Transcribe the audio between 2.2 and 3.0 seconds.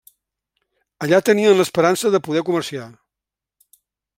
poder comerciar.